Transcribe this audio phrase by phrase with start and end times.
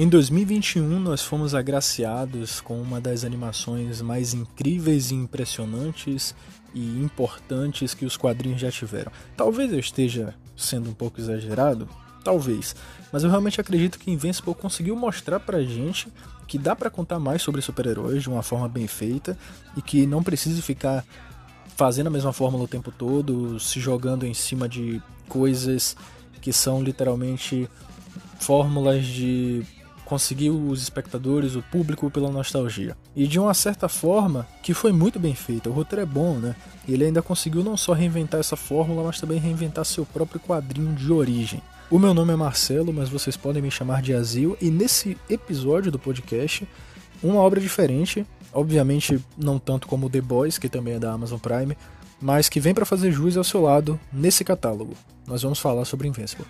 [0.00, 6.36] Em 2021, nós fomos agraciados com uma das animações mais incríveis e impressionantes
[6.72, 9.10] e importantes que os quadrinhos já tiveram.
[9.36, 11.88] Talvez eu esteja sendo um pouco exagerado,
[12.22, 12.76] talvez,
[13.12, 16.06] mas eu realmente acredito que Invincible conseguiu mostrar pra gente
[16.46, 19.36] que dá para contar mais sobre super-heróis de uma forma bem feita
[19.76, 21.04] e que não precisa ficar
[21.76, 25.96] fazendo a mesma fórmula o tempo todo, se jogando em cima de coisas
[26.40, 27.68] que são literalmente
[28.38, 29.66] fórmulas de
[30.08, 32.96] conseguir os espectadores, o público pela nostalgia.
[33.14, 35.68] E de uma certa forma, que foi muito bem feita.
[35.68, 36.56] O roteiro é bom, né?
[36.86, 40.94] E ele ainda conseguiu não só reinventar essa fórmula, mas também reinventar seu próprio quadrinho
[40.94, 41.60] de origem.
[41.90, 45.92] O meu nome é Marcelo, mas vocês podem me chamar de Azil, e nesse episódio
[45.92, 46.66] do podcast,
[47.22, 51.76] uma obra diferente, obviamente não tanto como The Boys, que também é da Amazon Prime,
[52.20, 54.94] mas que vem para fazer jus ao seu lado nesse catálogo.
[55.26, 56.46] Nós vamos falar sobre Invincible.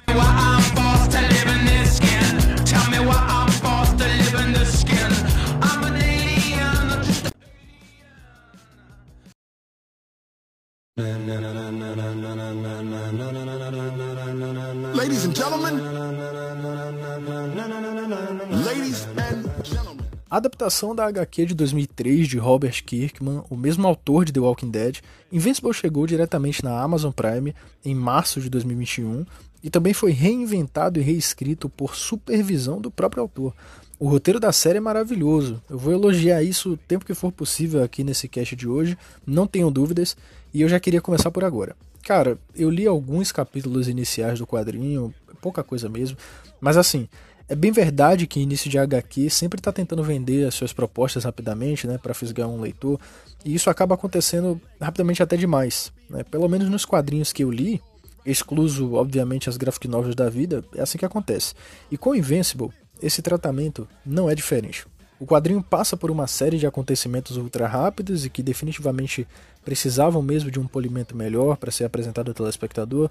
[20.31, 24.71] A adaptação da HQ de 2003 de Robert Kirkman, o mesmo autor de The Walking
[24.71, 24.99] Dead,
[25.33, 29.25] Invincible chegou diretamente na Amazon Prime em março de 2021
[29.63, 33.55] e também foi reinventado e reescrito por supervisão do próprio autor.
[33.99, 35.63] O roteiro da série é maravilhoso.
[35.69, 39.47] Eu vou elogiar isso o tempo que for possível aqui nesse cast de hoje, não
[39.47, 40.15] tenho dúvidas,
[40.53, 41.75] e eu já queria começar por agora.
[42.05, 46.17] Cara, eu li alguns capítulos iniciais do quadrinho, pouca coisa mesmo,
[46.61, 47.09] mas assim,
[47.49, 51.87] é bem verdade que início de HQ sempre está tentando vender as suas propostas rapidamente,
[51.87, 53.01] né, para fisgar um leitor,
[53.45, 55.91] e isso acaba acontecendo rapidamente até demais.
[56.11, 56.23] Né?
[56.25, 57.81] Pelo menos nos quadrinhos que eu li,
[58.27, 61.55] excluso obviamente as graphic novels da vida, é assim que acontece.
[61.91, 62.71] E com Invincible,
[63.01, 64.87] esse tratamento não é diferente.
[65.21, 69.27] O quadrinho passa por uma série de acontecimentos ultra rápidos e que definitivamente
[69.65, 73.11] precisavam mesmo de um polimento melhor para ser apresentado ao telespectador.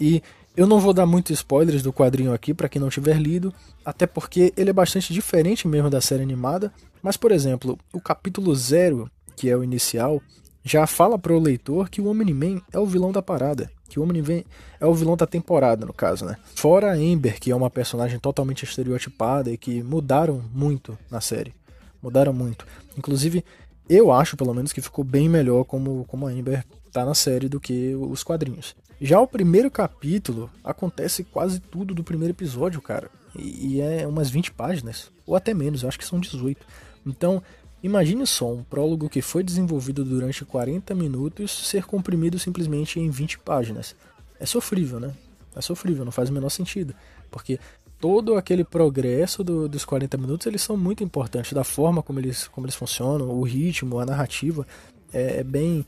[0.00, 0.22] E
[0.56, 3.52] eu não vou dar muitos spoilers do quadrinho aqui para quem não tiver lido,
[3.84, 6.72] até porque ele é bastante diferente mesmo da série animada.
[7.02, 10.20] Mas, por exemplo, o capítulo 0, que é o inicial,
[10.64, 14.02] já fala para o leitor que o Omni-Man é o vilão da parada que o
[14.02, 14.42] Omni-Man
[14.80, 16.36] é o vilão da temporada, no caso, né?
[16.54, 21.54] Fora a Amber, que é uma personagem totalmente estereotipada e que mudaram muito na série.
[22.02, 22.66] Mudaram muito.
[22.96, 23.44] Inclusive,
[23.88, 27.48] eu acho, pelo menos, que ficou bem melhor como, como a Amber tá na série
[27.48, 28.74] do que os quadrinhos.
[29.00, 33.10] Já o primeiro capítulo acontece quase tudo do primeiro episódio, cara.
[33.38, 35.10] E, é umas 20 páginas.
[35.26, 36.64] Ou até menos, eu acho que são 18.
[37.04, 37.42] Então,
[37.82, 43.38] Imagine só um prólogo que foi desenvolvido durante 40 minutos ser comprimido simplesmente em 20
[43.38, 43.94] páginas.
[44.40, 45.12] É sofrível, né?
[45.54, 46.94] É sofrível, não faz o menor sentido.
[47.30, 47.60] Porque
[48.00, 52.48] todo aquele progresso do, dos 40 minutos eles são muito importantes, da forma como eles,
[52.48, 54.66] como eles funcionam, o ritmo, a narrativa.
[55.12, 55.86] É, é bem.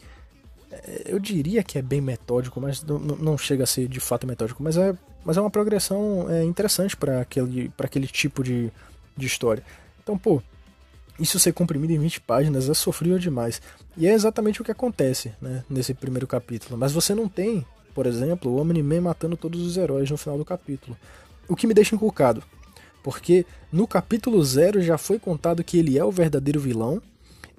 [0.71, 4.63] É, eu diria que é bem metódico, mas não, chega a ser de fato metódico.
[4.63, 8.71] Mas é, mas é uma progressão é, interessante para aquele, aquele tipo de,
[9.17, 9.63] de história.
[10.03, 10.43] Então, pô,
[11.19, 13.61] isso ser comprimido em 20 páginas é sofrível demais.
[13.97, 16.79] E é exatamente o que acontece né, nesse primeiro capítulo.
[16.79, 20.45] Mas você não tem, por exemplo, o Omni-Man matando todos os heróis no final do
[20.45, 20.97] capítulo.
[21.49, 22.43] O que me deixa inculcado.
[23.03, 27.03] Porque no capítulo 0 já foi contado que ele é o verdadeiro vilão.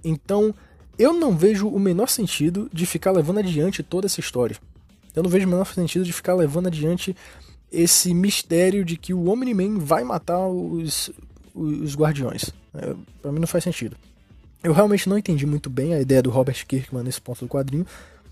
[0.03, 0.55] Então
[0.99, 4.57] eu não vejo o menor sentido de ficar levando adiante toda essa história.
[5.15, 7.15] Eu não vejo o menor sentido de ficar levando adiante
[7.71, 11.09] esse mistério de que o Omni-Man vai matar os,
[11.55, 12.51] os Guardiões.
[12.73, 13.95] É, para mim não faz sentido.
[14.61, 17.85] Eu realmente não entendi muito bem a ideia do Robert Kirkman nesse ponto do quadrinho,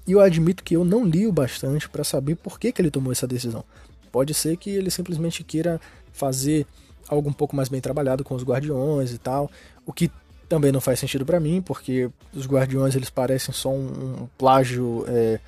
[0.06, 2.92] e eu admito que eu não li o bastante para saber por que, que ele
[2.92, 3.64] tomou essa decisão.
[4.12, 5.80] Pode ser que ele simplesmente queira
[6.12, 6.66] fazer
[7.08, 9.50] algo um pouco mais bem trabalhado com os Guardiões e tal,
[9.86, 10.12] o que
[10.48, 15.06] também não faz sentido para mim, porque os Guardiões eles parecem só um, um plágio
[15.08, 15.40] é,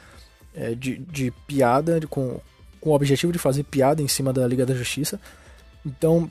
[0.54, 2.40] é, de, de, piada, de, com,
[2.80, 5.20] com o objetivo de fazer piada em cima da Liga da Justiça.
[5.86, 6.30] Então,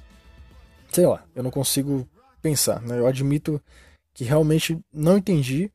[0.91, 2.07] sei lá, eu não consigo
[2.43, 2.81] pensar.
[2.83, 2.99] Né?
[2.99, 3.61] Eu admito
[4.13, 5.71] que realmente não entendi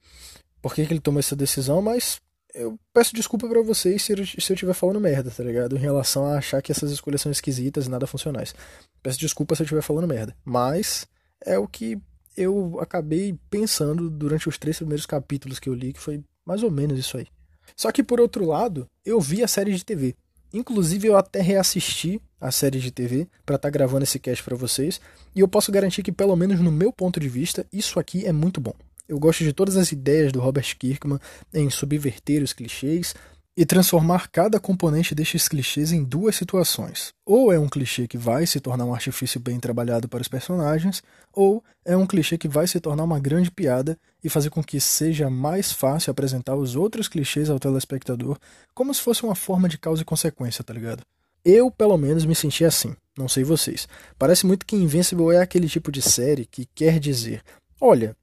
[0.61, 2.21] por que, que ele tomou essa decisão, mas
[2.53, 5.75] eu peço desculpa para vocês se eu, se eu estiver falando merda, tá ligado?
[5.75, 8.53] Em relação a achar que essas escolhas são esquisitas e nada funcionais.
[9.01, 11.07] Peço desculpa se eu estiver falando merda, mas
[11.43, 11.99] é o que
[12.35, 16.71] eu acabei pensando durante os três primeiros capítulos que eu li, que foi mais ou
[16.71, 17.27] menos isso aí.
[17.75, 20.15] Só que por outro lado, eu vi a série de TV.
[20.53, 24.55] Inclusive eu até reassisti a série de TV para estar tá gravando esse cast para
[24.55, 24.99] vocês,
[25.35, 28.31] e eu posso garantir que pelo menos no meu ponto de vista, isso aqui é
[28.31, 28.73] muito bom.
[29.07, 31.19] Eu gosto de todas as ideias do Robert Kirkman
[31.53, 33.15] em subverter os clichês,
[33.55, 37.13] e transformar cada componente destes clichês em duas situações.
[37.25, 41.03] Ou é um clichê que vai se tornar um artifício bem trabalhado para os personagens,
[41.31, 44.79] ou é um clichê que vai se tornar uma grande piada e fazer com que
[44.79, 48.37] seja mais fácil apresentar os outros clichês ao telespectador,
[48.73, 51.03] como se fosse uma forma de causa e consequência, tá ligado?
[51.45, 52.95] Eu, pelo menos, me senti assim.
[53.17, 53.87] Não sei vocês.
[54.17, 57.43] Parece muito que Invincible é aquele tipo de série que quer dizer:
[57.79, 58.15] olha,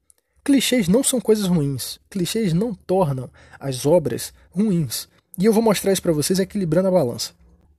[0.43, 1.99] clichês não são coisas ruins.
[2.09, 3.29] Clichês não tornam
[3.59, 5.07] as obras ruins.
[5.41, 7.31] E eu vou mostrar isso para vocês equilibrando a balança.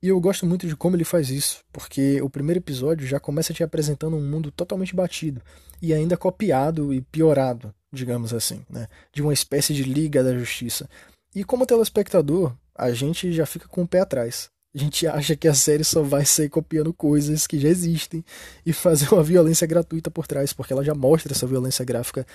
[0.03, 3.55] E eu gosto muito de como ele faz isso, porque o primeiro episódio já começa
[3.55, 5.41] te apresentando um mundo totalmente batido
[5.81, 8.89] e ainda copiado e piorado, digamos assim, né?
[9.13, 10.91] de uma espécie de Liga da Justiça.
[11.33, 14.51] E como telespectador, a gente já fica com o pé atrás.
[14.75, 18.25] A gente acha que a série só vai sair copiando coisas que já existem
[18.67, 22.27] e fazer uma violência gratuita por trás, porque ela já mostra essa violência gráfica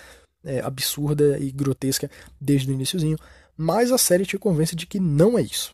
[0.46, 2.10] é, absurda e grotesca
[2.40, 3.18] desde o iníciozinho
[3.58, 5.74] mas a série te convence de que não é isso.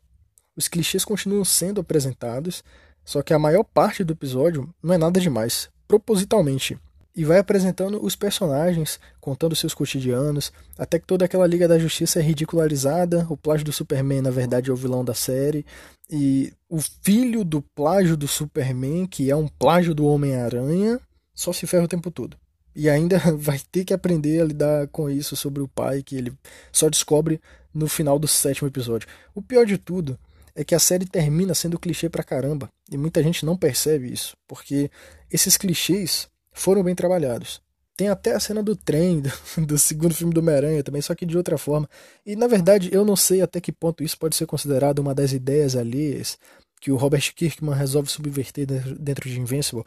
[0.56, 2.64] Os clichês continuam sendo apresentados,
[3.04, 6.80] só que a maior parte do episódio não é nada demais, propositalmente,
[7.16, 12.20] e vai apresentando os personagens, contando seus cotidianos, até que toda aquela Liga da Justiça
[12.20, 15.66] é ridicularizada, o plágio do Superman na verdade é o vilão da série,
[16.10, 21.00] e o filho do plágio do Superman, que é um plágio do Homem-Aranha,
[21.34, 22.38] só se ferra o tempo todo.
[22.76, 26.34] E ainda vai ter que aprender a lidar com isso sobre o pai, que ele
[26.72, 27.40] só descobre
[27.74, 29.08] no final do sétimo episódio.
[29.34, 30.18] O pior de tudo
[30.56, 32.70] é que a série termina sendo clichê pra caramba.
[32.92, 34.92] E muita gente não percebe isso, porque
[35.32, 37.62] esses clichês foram bem trabalhados.
[37.96, 39.22] Tem até a cena do trem
[39.58, 41.90] do, do segundo filme do Homem-Aranha também, só que de outra forma.
[42.26, 45.32] E na verdade eu não sei até que ponto isso pode ser considerado uma das
[45.32, 46.38] ideias alheias
[46.80, 48.68] que o Robert Kirkman resolve subverter
[49.00, 49.86] dentro de Invincible.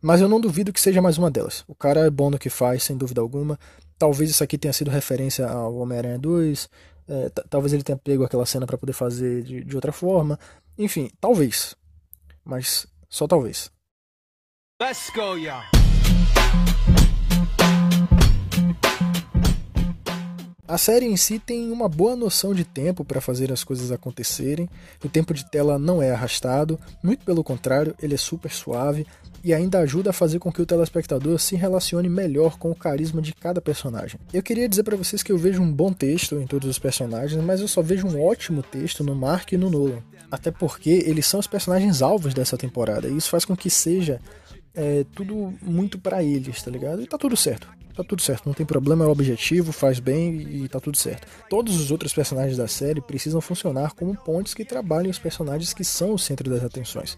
[0.00, 1.64] Mas eu não duvido que seja mais uma delas.
[1.66, 3.58] O cara é bom no que faz, sem dúvida alguma.
[3.98, 6.68] Talvez isso aqui tenha sido referência ao Homem-Aranha 2,
[7.08, 10.38] é, talvez ele tenha pego aquela cena para poder fazer de, de outra forma.
[10.78, 11.74] Enfim, talvez.
[12.44, 13.70] Mas só talvez.
[14.80, 15.75] Let's go, y'all.
[20.68, 24.68] A série em si tem uma boa noção de tempo para fazer as coisas acontecerem.
[25.04, 29.06] O tempo de tela não é arrastado, muito pelo contrário, ele é super suave
[29.44, 33.22] e ainda ajuda a fazer com que o telespectador se relacione melhor com o carisma
[33.22, 34.18] de cada personagem.
[34.32, 37.40] Eu queria dizer para vocês que eu vejo um bom texto em todos os personagens,
[37.44, 40.02] mas eu só vejo um ótimo texto no Mark e no Nolan.
[40.32, 44.20] Até porque eles são os personagens alvos dessa temporada, e isso faz com que seja
[44.74, 47.00] é, tudo muito para eles, tá ligado?
[47.00, 50.40] E tá tudo certo tá tudo certo, não tem problema, é o objetivo, faz bem
[50.40, 51.26] e tá tudo certo.
[51.48, 55.82] Todos os outros personagens da série precisam funcionar como pontes que trabalhem os personagens que
[55.82, 57.16] são o centro das atenções.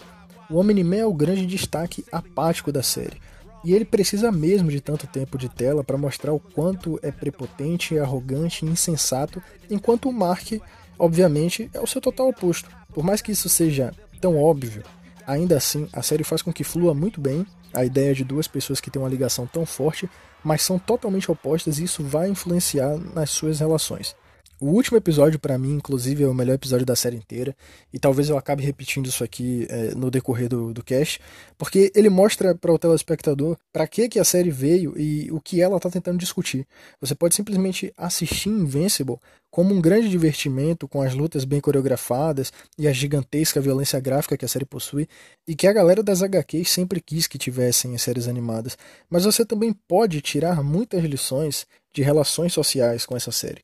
[0.48, 3.20] O Homem-Man é o grande destaque apático da série,
[3.64, 7.98] e ele precisa mesmo de tanto tempo de tela para mostrar o quanto é prepotente,
[7.98, 10.52] arrogante e insensato, enquanto o Mark,
[10.98, 12.70] obviamente, é o seu total oposto.
[12.94, 14.82] Por mais que isso seja tão óbvio,
[15.26, 17.44] ainda assim a série faz com que flua muito bem
[17.74, 20.08] a ideia de duas pessoas que têm uma ligação tão forte
[20.42, 24.14] mas são totalmente opostas e isso vai influenciar nas suas relações.
[24.60, 27.56] O último episódio, para mim, inclusive, é o melhor episódio da série inteira,
[27.92, 31.20] e talvez eu acabe repetindo isso aqui é, no decorrer do, do cast,
[31.56, 35.62] porque ele mostra para o telespectador para que, que a série veio e o que
[35.62, 36.66] ela está tentando discutir.
[37.00, 42.88] Você pode simplesmente assistir Invincible como um grande divertimento, com as lutas bem coreografadas e
[42.88, 45.08] a gigantesca violência gráfica que a série possui,
[45.46, 48.76] e que a galera das HQs sempre quis que tivessem em séries animadas.
[49.08, 53.62] Mas você também pode tirar muitas lições de relações sociais com essa série.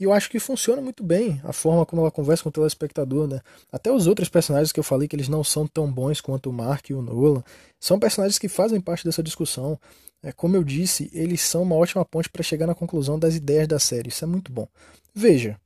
[0.00, 3.28] E eu acho que funciona muito bem a forma como ela conversa com o telespectador,
[3.28, 3.40] né?
[3.70, 6.52] Até os outros personagens que eu falei que eles não são tão bons quanto o
[6.52, 7.42] Mark e o Nolan,
[7.78, 9.78] são personagens que fazem parte dessa discussão.
[10.22, 13.68] É, como eu disse, eles são uma ótima ponte para chegar na conclusão das ideias
[13.68, 14.08] da série.
[14.08, 14.66] Isso é muito bom.
[15.14, 15.58] Veja,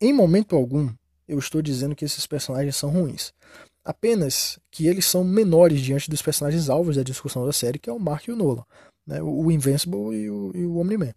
[0.00, 0.88] em momento algum
[1.26, 3.32] eu estou dizendo que esses personagens são ruins.
[3.84, 7.92] Apenas que eles são menores diante dos personagens alvos da discussão da série, que é
[7.92, 8.64] o Mark e o Nolan,
[9.06, 9.20] né?
[9.22, 11.12] o Invincible e o, e o Omni-Man.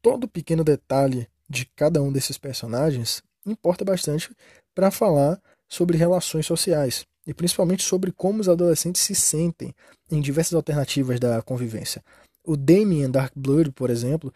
[0.00, 4.34] Todo pequeno detalhe de cada um desses personagens importa bastante
[4.74, 9.74] para falar sobre relações sociais e principalmente sobre como os adolescentes se sentem
[10.10, 12.02] em diversas alternativas da convivência.
[12.44, 14.32] O Damien Darkblood, por exemplo,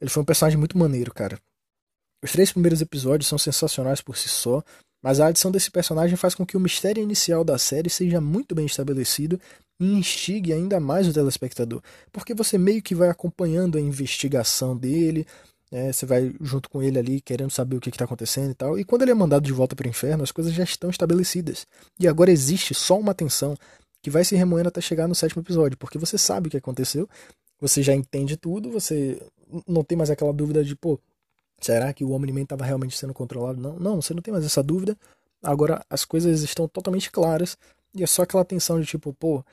[0.00, 1.38] ele foi um personagem muito maneiro, cara.
[2.22, 4.62] Os três primeiros episódios são sensacionais por si só,
[5.02, 8.54] mas a adição desse personagem faz com que o mistério inicial da série seja muito
[8.54, 9.38] bem estabelecido
[9.78, 15.26] e instigue ainda mais o telespectador, porque você meio que vai acompanhando a investigação dele,
[15.74, 15.92] né?
[15.92, 18.78] Você vai junto com ele ali querendo saber o que está acontecendo e tal.
[18.78, 21.66] E quando ele é mandado de volta para o inferno, as coisas já estão estabelecidas.
[21.98, 23.56] E agora existe só uma tensão
[24.02, 27.08] que vai se remoendo até chegar no sétimo episódio, porque você sabe o que aconteceu,
[27.60, 29.20] você já entende tudo, você
[29.66, 31.00] não tem mais aquela dúvida de, pô,
[31.60, 33.60] Será que o Omni-Man estava realmente sendo controlado?
[33.60, 34.96] Não, não, você não tem mais essa dúvida.
[35.42, 37.56] Agora as coisas estão totalmente claras
[37.94, 39.44] e é só aquela tensão de tipo, pô,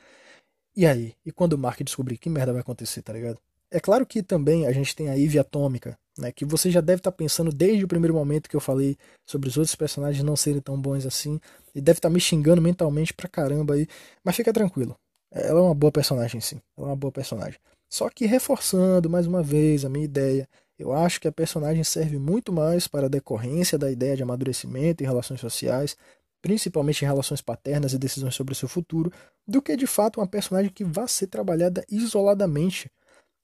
[0.76, 1.14] e aí?
[1.24, 3.38] E quando o Mark descobrir que merda vai acontecer, tá ligado?
[3.74, 7.00] É claro que também a gente tem a Eve Atômica, né, que você já deve
[7.00, 10.36] estar tá pensando desde o primeiro momento que eu falei sobre os outros personagens não
[10.36, 11.40] serem tão bons assim,
[11.74, 13.88] e deve estar tá me xingando mentalmente pra caramba aí,
[14.22, 14.94] mas fica tranquilo.
[15.32, 17.58] Ela é uma boa personagem sim, ela é uma boa personagem.
[17.90, 20.46] Só que reforçando mais uma vez a minha ideia,
[20.78, 25.02] eu acho que a personagem serve muito mais para a decorrência da ideia de amadurecimento
[25.02, 25.96] em relações sociais,
[26.42, 29.10] principalmente em relações paternas e decisões sobre o seu futuro,
[29.48, 32.90] do que de fato uma personagem que vá ser trabalhada isoladamente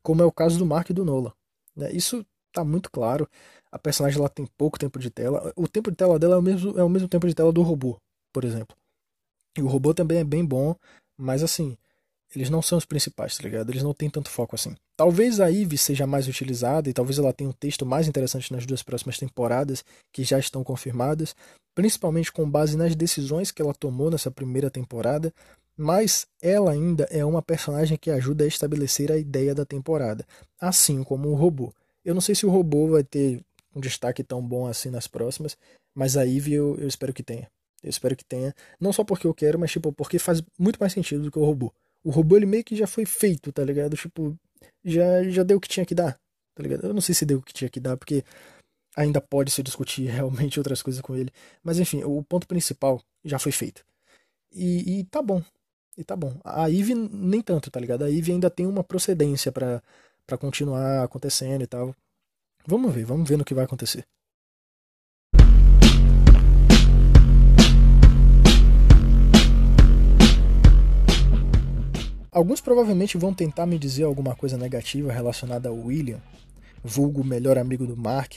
[0.02, 1.34] como é o caso do Mark e do Nola.
[1.76, 1.90] Né?
[1.92, 3.28] Isso está muito claro.
[3.70, 5.52] A personagem ela tem pouco tempo de tela.
[5.54, 7.62] O tempo de tela dela é o mesmo, é o mesmo tempo de tela do
[7.62, 7.98] robô,
[8.32, 8.76] por exemplo.
[9.56, 10.74] E o robô também é bem bom,
[11.16, 11.76] mas assim,
[12.34, 13.70] eles não são os principais, tá ligado?
[13.70, 14.74] Eles não têm tanto foco assim.
[14.96, 18.66] Talvez a Eve seja mais utilizada e talvez ela tenha um texto mais interessante nas
[18.66, 21.34] duas próximas temporadas que já estão confirmadas,
[21.74, 25.32] principalmente com base nas decisões que ela tomou nessa primeira temporada,
[25.78, 30.26] mas ela ainda é uma personagem que ajuda a estabelecer a ideia da temporada,
[30.60, 31.72] assim como o robô.
[32.04, 33.40] Eu não sei se o robô vai ter
[33.72, 35.56] um destaque tão bom assim nas próximas,
[35.94, 37.48] mas a Eve eu, eu espero que tenha.
[37.80, 40.92] Eu espero que tenha, não só porque eu quero, mas tipo, porque faz muito mais
[40.92, 41.72] sentido do que o robô.
[42.02, 43.96] O robô ele meio que já foi feito, tá ligado?
[43.96, 44.36] Tipo,
[44.84, 46.18] já já deu o que tinha que dar,
[46.56, 46.88] tá ligado?
[46.88, 48.24] Eu não sei se deu o que tinha que dar, porque
[48.96, 51.30] ainda pode se discutir realmente outras coisas com ele.
[51.62, 53.84] Mas enfim, o ponto principal já foi feito.
[54.52, 55.42] E, e tá bom,
[55.98, 56.32] e tá bom.
[56.44, 58.04] A Eve nem tanto, tá ligado?
[58.04, 59.82] A Eve ainda tem uma procedência para
[60.38, 61.92] continuar acontecendo e tal.
[62.64, 64.04] Vamos ver, vamos ver no que vai acontecer.
[72.30, 76.20] Alguns provavelmente vão tentar me dizer alguma coisa negativa relacionada ao William,
[76.84, 78.34] vulgo melhor amigo do Mark,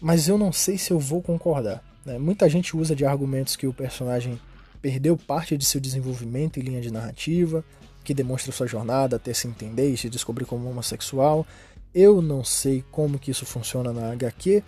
[0.00, 1.82] mas eu não sei se eu vou concordar.
[2.06, 2.18] Né?
[2.18, 4.38] Muita gente usa de argumentos que o personagem
[4.84, 7.64] perdeu parte de seu desenvolvimento em linha de narrativa,
[8.04, 11.46] que demonstra sua jornada até se entender e se descobrir como homossexual.
[11.94, 14.62] Eu não sei como que isso funciona na HQ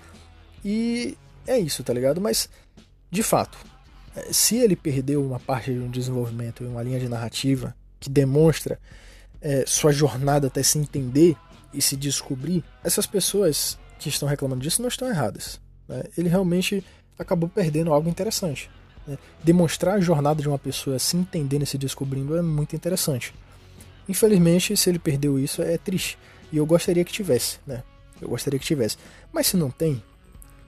[0.64, 2.18] e é isso, tá ligado?
[2.18, 2.48] Mas,
[3.10, 3.58] de fato,
[4.16, 8.08] é, se ele perdeu uma parte de um desenvolvimento em uma linha de narrativa que
[8.08, 8.80] demonstra
[9.42, 11.36] é, sua jornada até se entender
[11.74, 15.60] e se descobrir, essas pessoas que estão reclamando disso não estão erradas.
[15.86, 16.04] Né?
[16.16, 16.82] Ele realmente
[17.18, 18.70] acabou perdendo algo interessante.
[19.06, 19.18] Né?
[19.42, 23.32] Demonstrar a jornada de uma pessoa se entendendo e se descobrindo é muito interessante.
[24.08, 26.18] Infelizmente, se ele perdeu isso, é triste.
[26.52, 27.82] E eu gostaria que tivesse, né?
[28.20, 28.96] Eu gostaria que tivesse.
[29.32, 30.02] Mas se não tem,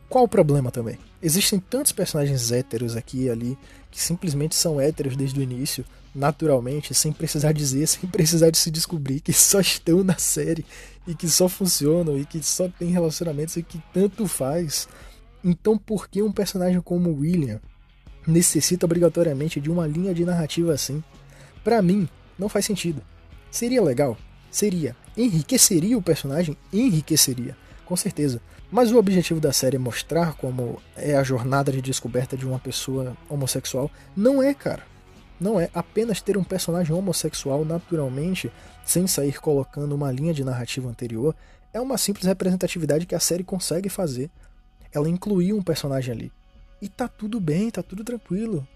[0.09, 0.99] qual o problema também?
[1.23, 3.59] Existem tantos personagens héteros aqui e ali
[3.90, 8.71] que simplesmente são héteros desde o início, naturalmente, sem precisar dizer, sem precisar de se
[8.71, 10.64] descobrir, que só estão na série
[11.07, 14.88] e que só funcionam e que só tem relacionamentos e que tanto faz.
[15.45, 17.61] Então por que um personagem como William
[18.28, 21.02] necessita obrigatoriamente de uma linha de narrativa assim.
[21.64, 22.08] Para mim,
[22.38, 23.02] não faz sentido.
[23.50, 24.16] Seria legal?
[24.50, 24.94] Seria.
[25.16, 26.56] Enriqueceria o personagem?
[26.73, 28.40] Enriqueceria, com certeza.
[28.70, 32.58] Mas o objetivo da série é mostrar como é a jornada de descoberta de uma
[32.58, 33.90] pessoa homossexual.
[34.14, 34.82] Não é, cara.
[35.40, 38.52] Não é apenas ter um personagem homossexual naturalmente,
[38.85, 41.35] sem sair colocando uma linha de narrativa anterior,
[41.73, 44.30] é uma simples representatividade que a série consegue fazer.
[44.92, 46.32] Ela incluiu um personagem ali.
[46.80, 48.66] E tá tudo bem, tá tudo tranquilo.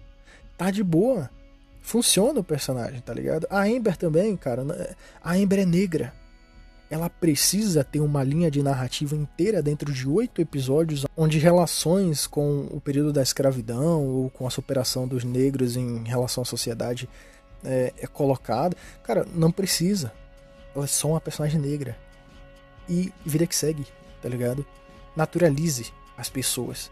[0.57, 1.29] Tá de boa.
[1.81, 3.47] Funciona o personagem, tá ligado?
[3.49, 4.63] A Amber também, cara.
[5.21, 6.13] A Amber é negra.
[6.89, 12.67] Ela precisa ter uma linha de narrativa inteira dentro de oito episódios, onde relações com
[12.69, 17.09] o período da escravidão ou com a superação dos negros em relação à sociedade
[17.63, 18.77] é, é colocada.
[19.03, 20.13] Cara, não precisa.
[20.75, 21.97] Ela é só uma personagem negra.
[22.87, 23.85] E vida que segue,
[24.21, 24.65] tá ligado?
[25.15, 26.91] Naturalize as pessoas.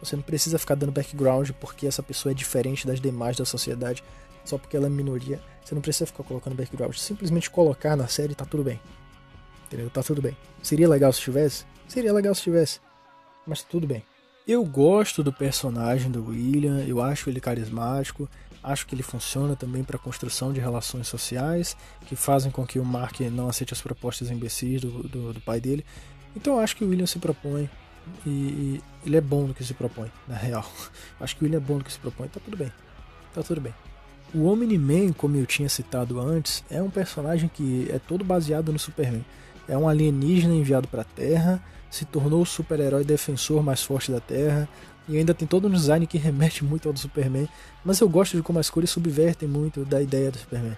[0.00, 4.02] Você não precisa ficar dando background porque essa pessoa é diferente das demais da sociedade,
[4.44, 5.40] só porque ela é minoria.
[5.64, 6.94] Você não precisa ficar colocando background.
[6.94, 8.80] Simplesmente colocar na série tá tudo bem.
[9.66, 9.90] Entendeu?
[9.90, 10.36] Tá tudo bem.
[10.62, 11.64] Seria legal se tivesse?
[11.86, 12.80] Seria legal se tivesse.
[13.46, 14.02] Mas tudo bem.
[14.46, 18.26] Eu gosto do personagem do William, eu acho ele carismático,
[18.62, 21.76] acho que ele funciona também para a construção de relações sociais
[22.06, 25.60] que fazem com que o Mark não aceite as propostas imbecis do, do, do pai
[25.60, 25.84] dele.
[26.34, 27.68] Então eu acho que o William se propõe
[28.26, 30.70] e, e, ele é bom no que se propõe, na real.
[31.20, 32.72] Acho que William é bom no que se propõe, tá tudo bem.
[33.34, 33.74] Tá tudo bem.
[34.34, 38.78] O Omni-Man, como eu tinha citado antes, é um personagem que é todo baseado no
[38.78, 39.24] Superman.
[39.66, 44.20] É um alienígena enviado para a Terra, se tornou o super-herói defensor mais forte da
[44.20, 44.68] Terra,
[45.08, 47.48] e ainda tem todo um design que remete muito ao do Superman,
[47.82, 50.76] mas eu gosto de como as cores subvertem muito da ideia do Superman.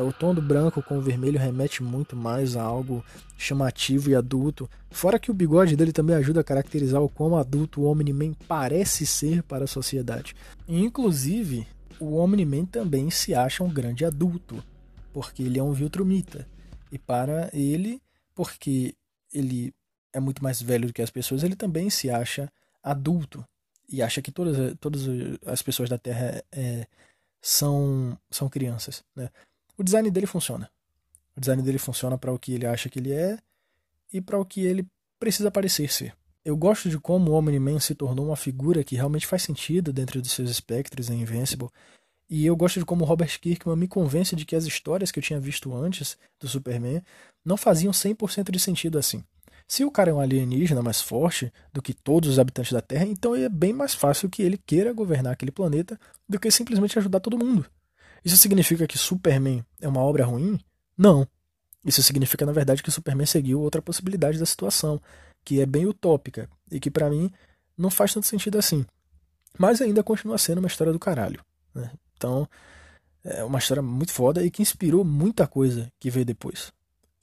[0.00, 3.04] É, o tom do branco com o vermelho remete muito mais a algo
[3.36, 4.68] chamativo e adulto.
[4.90, 9.04] Fora que o bigode dele também ajuda a caracterizar o quão adulto o Omni-Man parece
[9.04, 10.34] ser para a sociedade.
[10.66, 11.66] Inclusive,
[12.00, 14.64] o Omni-Man também se acha um grande adulto,
[15.12, 16.48] porque ele é um Viltrumita.
[16.90, 18.00] E para ele,
[18.34, 18.94] porque
[19.32, 19.72] ele
[20.12, 22.50] é muito mais velho do que as pessoas, ele também se acha
[22.82, 23.44] adulto
[23.86, 25.02] e acha que todas, todas
[25.44, 26.86] as pessoas da Terra é,
[27.40, 29.04] são, são crianças.
[29.14, 29.28] Né?
[29.80, 30.70] O design dele funciona.
[31.34, 33.38] O design dele funciona para o que ele acha que ele é
[34.12, 34.86] e para o que ele
[35.18, 36.14] precisa parecer ser.
[36.44, 40.20] Eu gosto de como o Omni-Man se tornou uma figura que realmente faz sentido dentro
[40.20, 41.70] dos seus espectros em Invincible.
[42.28, 45.22] E eu gosto de como Robert Kirkman me convence de que as histórias que eu
[45.22, 47.02] tinha visto antes do Superman
[47.42, 49.24] não faziam 100% de sentido assim.
[49.66, 53.06] Se o cara é um alienígena mais forte do que todos os habitantes da Terra,
[53.06, 57.20] então é bem mais fácil que ele queira governar aquele planeta do que simplesmente ajudar
[57.20, 57.64] todo mundo.
[58.24, 60.58] Isso significa que Superman é uma obra ruim?
[60.96, 61.26] Não.
[61.84, 65.00] Isso significa, na verdade, que Superman seguiu outra possibilidade da situação,
[65.44, 67.30] que é bem utópica e que para mim
[67.76, 68.84] não faz tanto sentido assim.
[69.58, 71.42] Mas ainda continua sendo uma história do caralho.
[71.74, 71.90] Né?
[72.16, 72.46] Então,
[73.24, 76.72] é uma história muito foda e que inspirou muita coisa que veio depois,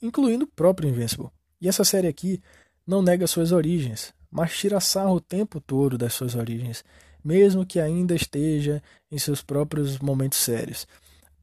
[0.02, 1.30] incluindo o próprio Invincible.
[1.60, 2.40] E essa série aqui
[2.86, 6.84] não nega suas origens, mas tira sarro o tempo todo das suas origens,
[7.24, 10.86] mesmo que ainda esteja em seus próprios momentos sérios.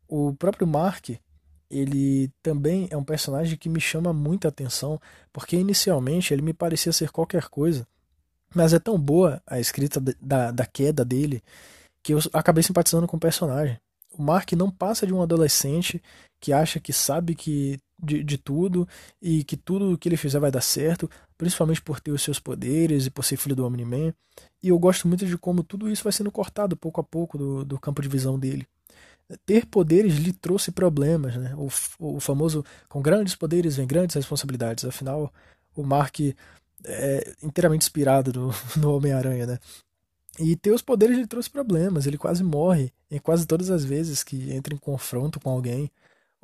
[0.07, 1.09] O próprio Mark,
[1.69, 4.99] ele também é um personagem que me chama muita atenção,
[5.33, 7.87] porque inicialmente ele me parecia ser qualquer coisa,
[8.53, 11.43] mas é tão boa a escrita da, da queda dele
[12.03, 13.79] que eu acabei simpatizando com o personagem.
[14.17, 16.01] O Mark não passa de um adolescente
[16.39, 18.87] que acha que sabe que de, de tudo
[19.21, 23.05] e que tudo que ele fizer vai dar certo, principalmente por ter os seus poderes
[23.05, 24.13] e por ser filho do Omni-Man.
[24.61, 27.65] E eu gosto muito de como tudo isso vai sendo cortado pouco a pouco do,
[27.65, 28.67] do campo de visão dele.
[29.45, 31.55] Ter poderes lhe trouxe problemas, né?
[31.55, 31.67] O,
[31.99, 34.85] o famoso com grandes poderes vem grandes responsabilidades.
[34.85, 35.33] Afinal,
[35.75, 36.19] o Mark
[36.83, 39.59] é inteiramente inspirado no, no Homem-Aranha, né?
[40.39, 42.05] E ter os poderes lhe trouxe problemas.
[42.05, 45.91] Ele quase morre em quase todas as vezes que entra em confronto com alguém.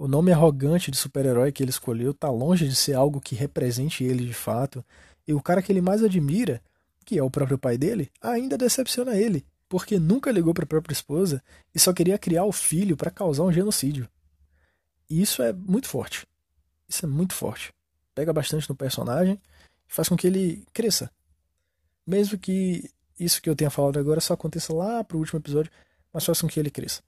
[0.01, 4.03] O nome arrogante de super-herói que ele escolheu está longe de ser algo que represente
[4.03, 4.83] ele de fato.
[5.27, 6.59] E o cara que ele mais admira,
[7.05, 10.91] que é o próprio pai dele, ainda decepciona ele, porque nunca ligou para a própria
[10.91, 11.39] esposa
[11.71, 14.09] e só queria criar o filho para causar um genocídio.
[15.07, 16.25] E isso é muito forte.
[16.89, 17.71] Isso é muito forte.
[18.15, 19.39] Pega bastante no personagem
[19.87, 21.11] e faz com que ele cresça.
[22.07, 25.71] Mesmo que isso que eu tenha falado agora só aconteça lá pro último episódio,
[26.11, 27.03] mas faz com que ele cresça.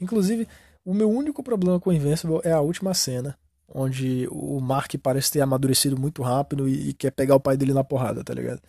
[0.00, 0.46] Inclusive,
[0.88, 5.42] o meu único problema com Invincible é a última cena, onde o Mark parece ter
[5.42, 8.62] amadurecido muito rápido e, e quer pegar o pai dele na porrada, tá ligado?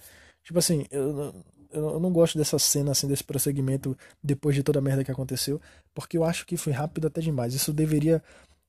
[0.44, 1.34] Tipo assim, eu,
[1.72, 5.12] eu, eu, não gosto dessa cena, assim, desse prosseguimento depois de toda a merda que
[5.12, 5.62] aconteceu,
[5.94, 7.54] porque eu acho que foi rápido até demais.
[7.54, 8.22] Isso deveria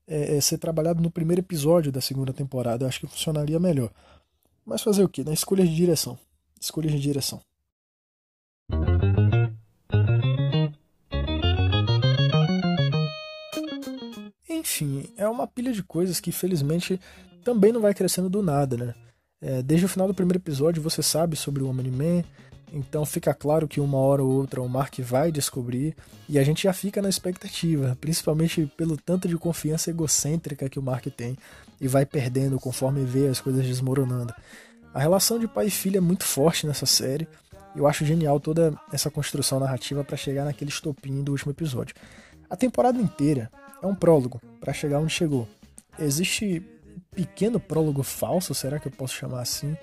[0.07, 3.91] é, é, ser trabalhado no primeiro episódio da segunda temporada, eu acho que funcionaria melhor.
[4.65, 5.25] Mas fazer o que?
[5.25, 6.17] Na escolha de direção.
[6.57, 7.41] Escolha de direção.
[14.71, 16.97] Enfim, é uma pilha de coisas que felizmente
[17.43, 18.93] também não vai crescendo do nada, né?
[19.41, 22.23] É, desde o final do primeiro episódio você sabe sobre o Omni-Man,
[22.71, 25.93] então fica claro que uma hora ou outra o Mark vai descobrir
[26.29, 30.81] e a gente já fica na expectativa, principalmente pelo tanto de confiança egocêntrica que o
[30.81, 31.37] Mark tem
[31.81, 34.33] e vai perdendo conforme vê as coisas desmoronando.
[34.93, 37.27] A relação de pai e filha é muito forte nessa série.
[37.75, 41.93] Eu acho genial toda essa construção narrativa para chegar naquele estopim do último episódio.
[42.49, 43.51] A temporada inteira
[43.81, 45.47] é um prólogo para chegar onde chegou.
[45.99, 49.75] Existe um pequeno prólogo falso, será que eu posso chamar assim?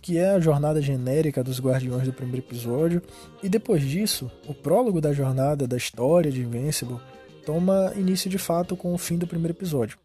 [0.00, 3.02] Que é a jornada genérica dos Guardiões do primeiro episódio,
[3.42, 7.00] e depois disso, o prólogo da jornada da história de Invincible
[7.44, 9.98] toma início de fato com o fim do primeiro episódio.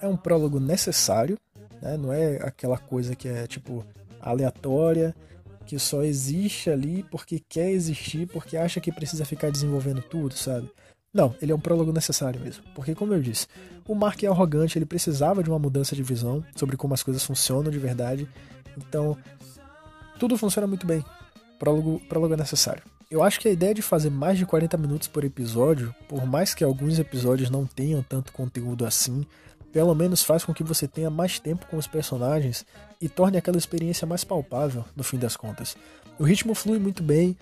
[0.00, 1.38] É um prólogo necessário,
[1.80, 1.96] né?
[1.96, 3.84] não é aquela coisa que é tipo
[4.20, 5.14] aleatória,
[5.66, 10.70] que só existe ali porque quer existir, porque acha que precisa ficar desenvolvendo tudo, sabe?
[11.14, 12.64] Não, ele é um prólogo necessário mesmo.
[12.74, 13.46] Porque, como eu disse,
[13.86, 17.22] o Mark é arrogante, ele precisava de uma mudança de visão sobre como as coisas
[17.24, 18.28] funcionam de verdade.
[18.76, 19.16] Então,
[20.18, 21.04] tudo funciona muito bem.
[21.56, 22.82] Prólogo, prólogo é necessário.
[23.08, 26.52] Eu acho que a ideia de fazer mais de 40 minutos por episódio, por mais
[26.52, 29.24] que alguns episódios não tenham tanto conteúdo assim,
[29.72, 32.66] pelo menos faz com que você tenha mais tempo com os personagens
[33.00, 35.76] e torne aquela experiência mais palpável, no fim das contas.
[36.18, 37.36] O ritmo flui muito bem,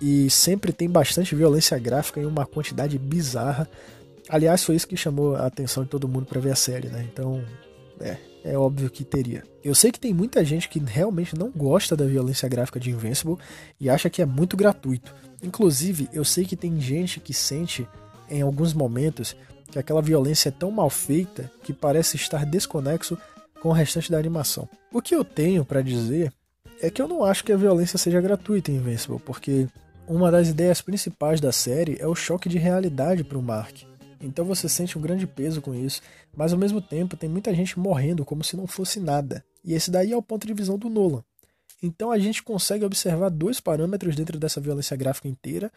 [0.00, 3.68] e sempre tem bastante violência gráfica em uma quantidade bizarra.
[4.28, 7.06] Aliás, foi isso que chamou a atenção de todo mundo para ver a série, né?
[7.10, 7.42] Então,
[8.00, 9.42] é, é óbvio que teria.
[9.64, 13.36] Eu sei que tem muita gente que realmente não gosta da violência gráfica de Invincible
[13.80, 15.14] e acha que é muito gratuito.
[15.42, 17.88] Inclusive, eu sei que tem gente que sente
[18.28, 19.36] em alguns momentos
[19.70, 23.18] que aquela violência é tão mal feita que parece estar desconexo
[23.60, 24.68] com o restante da animação.
[24.92, 26.32] O que eu tenho para dizer
[26.80, 29.66] é que eu não acho que a violência seja gratuita em Invincible, porque
[30.08, 33.82] uma das ideias principais da série é o choque de realidade para o Mark.
[34.20, 36.00] Então você sente um grande peso com isso,
[36.34, 39.44] mas ao mesmo tempo tem muita gente morrendo como se não fosse nada.
[39.64, 41.22] E esse daí é o ponto de visão do Nolan.
[41.82, 45.70] Então a gente consegue observar dois parâmetros dentro dessa violência gráfica inteira,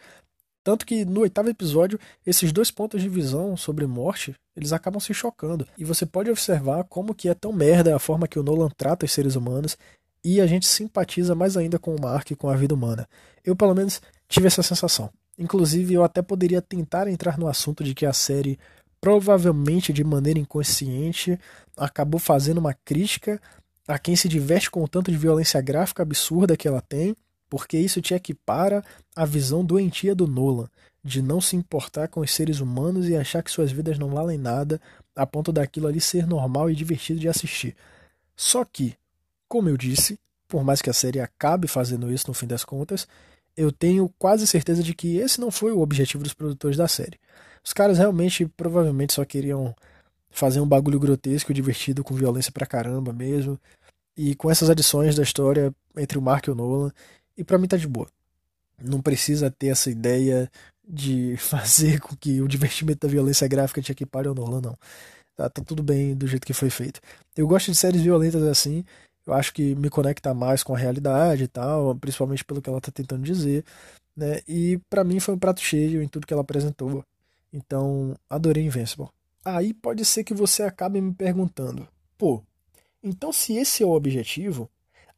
[0.62, 5.12] tanto que no oitavo episódio, esses dois pontos de visão sobre morte, eles acabam se
[5.12, 5.66] chocando.
[5.76, 9.06] E você pode observar como que é tão merda a forma que o Nolan trata
[9.06, 9.76] os seres humanos
[10.22, 13.08] e a gente simpatiza mais ainda com o Mark e com a vida humana.
[13.42, 15.10] Eu, pelo menos, tive essa sensação.
[15.36, 18.58] Inclusive, eu até poderia tentar entrar no assunto de que a série,
[19.00, 21.38] provavelmente de maneira inconsciente,
[21.76, 23.40] acabou fazendo uma crítica
[23.88, 27.16] a quem se diverte com o tanto de violência gráfica absurda que ela tem,
[27.48, 28.84] porque isso te equipara
[29.16, 30.68] à visão doentia do Nolan,
[31.02, 34.38] de não se importar com os seres humanos e achar que suas vidas não valem
[34.38, 34.80] nada,
[35.16, 37.74] a ponto daquilo ali ser normal e divertido de assistir.
[38.36, 38.94] Só que,
[39.48, 43.08] como eu disse, por mais que a série acabe fazendo isso no fim das contas,
[43.56, 47.18] eu tenho quase certeza de que esse não foi o objetivo dos produtores da série.
[47.64, 49.74] Os caras realmente, provavelmente, só queriam
[50.30, 53.60] fazer um bagulho grotesco, divertido, com violência pra caramba mesmo.
[54.16, 56.92] E com essas adições da história entre o Mark e o Nolan,
[57.36, 58.08] e para mim tá de boa.
[58.82, 60.50] Não precisa ter essa ideia
[60.86, 64.78] de fazer com que o divertimento da violência gráfica te equipare ao Nolan, não.
[65.36, 67.00] Tá, tá tudo bem do jeito que foi feito.
[67.36, 68.84] Eu gosto de séries violentas assim,
[69.30, 72.78] eu acho que me conecta mais com a realidade e tal, principalmente pelo que ela
[72.78, 73.64] está tentando dizer,
[74.16, 74.40] né?
[74.46, 77.04] E para mim foi um prato cheio em tudo que ela apresentou.
[77.52, 79.08] Então, adorei Invincible.
[79.44, 81.86] Aí pode ser que você acabe me perguntando:
[82.18, 82.42] "Pô,
[83.02, 84.68] então se esse é o objetivo,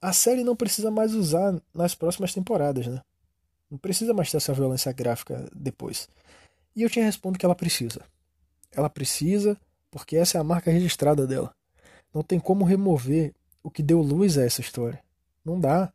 [0.01, 3.01] a série não precisa mais usar nas próximas temporadas, né?
[3.70, 6.07] Não precisa mais ter essa violência gráfica depois".
[6.77, 8.03] E eu te respondo que ela precisa.
[8.72, 9.57] Ela precisa
[9.90, 11.55] porque essa é a marca registrada dela.
[12.14, 15.03] Não tem como remover o que deu luz a essa história.
[15.44, 15.92] Não dá.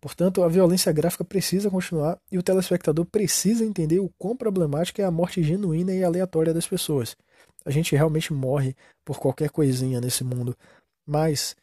[0.00, 5.04] Portanto, a violência gráfica precisa continuar e o telespectador precisa entender o quão problemática é
[5.04, 7.16] a morte genuína e aleatória das pessoas.
[7.64, 10.56] A gente realmente morre por qualquer coisinha nesse mundo,
[11.04, 11.56] mas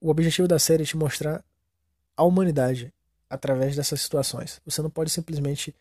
[0.00, 1.44] o objetivo da série é te mostrar
[2.16, 2.92] a humanidade
[3.28, 4.60] através dessas situações.
[4.64, 5.74] Você não pode simplesmente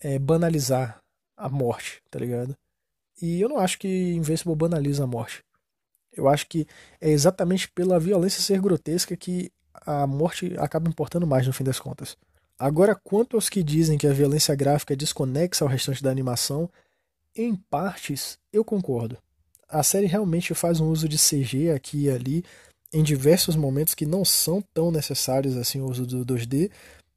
[0.00, 1.00] é, banalizar
[1.36, 2.56] a morte, tá ligado?
[3.20, 5.44] E eu não acho que Invincible banaliza a morte.
[6.16, 6.66] Eu acho que
[7.00, 11.78] é exatamente pela violência ser grotesca que a morte acaba importando mais no fim das
[11.78, 12.16] contas.
[12.58, 16.70] Agora, quanto aos que dizem que a violência gráfica é desconexa ao restante da animação,
[17.34, 19.18] em partes eu concordo.
[19.68, 22.44] A série realmente faz um uso de CG aqui e ali
[22.92, 26.70] em diversos momentos que não são tão necessários assim o uso do 2D,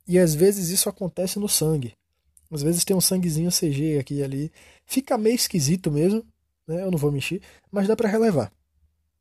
[0.08, 1.94] e às vezes isso acontece no sangue.
[2.52, 4.52] Às vezes tem um sanguezinho CG aqui e ali.
[4.86, 6.26] Fica meio esquisito mesmo,
[6.68, 6.82] né?
[6.82, 8.52] Eu não vou mentir, mas dá para relevar.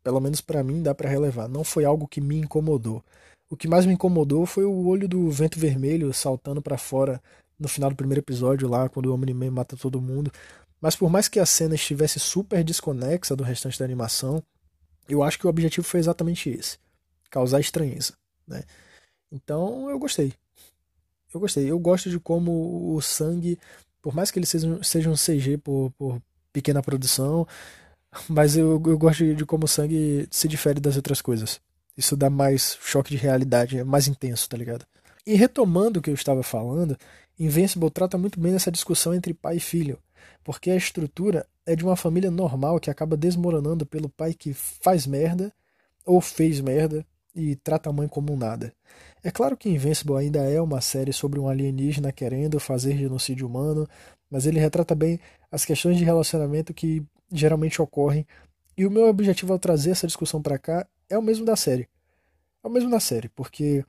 [0.09, 1.51] Pelo menos para mim dá para relevar.
[1.51, 3.05] Não foi algo que me incomodou.
[3.51, 7.23] O que mais me incomodou foi o olho do vento vermelho saltando para fora
[7.59, 10.33] no final do primeiro episódio lá, quando o Omni-Man mata todo mundo.
[10.81, 14.43] Mas por mais que a cena estivesse super desconexa do restante da animação,
[15.07, 16.79] eu acho que o objetivo foi exatamente esse:
[17.29, 18.15] causar estranheza.
[18.47, 18.63] Né?
[19.31, 20.33] Então eu gostei.
[21.35, 21.71] Eu gostei.
[21.71, 23.59] Eu gosto de como o sangue,
[24.01, 26.19] por mais que ele seja, um CG por, por
[26.51, 27.47] pequena produção,
[28.29, 31.61] mas eu, eu gosto de, de como o sangue se difere das outras coisas.
[31.97, 34.87] Isso dá mais choque de realidade, é mais intenso, tá ligado?
[35.27, 36.97] E retomando o que eu estava falando,
[37.39, 39.99] Invincible trata muito bem essa discussão entre pai e filho,
[40.43, 45.07] porque a estrutura é de uma família normal que acaba desmoronando pelo pai que faz
[45.07, 45.53] merda
[46.05, 47.05] ou fez merda
[47.35, 48.73] e trata a mãe como um nada.
[49.23, 53.87] É claro que Invincible ainda é uma série sobre um alienígena querendo fazer genocídio humano,
[54.31, 58.27] mas ele retrata bem as questões de relacionamento que geralmente ocorrem.
[58.77, 61.89] E o meu objetivo ao trazer essa discussão para cá é o mesmo da série.
[62.63, 63.85] É o mesmo da série, porque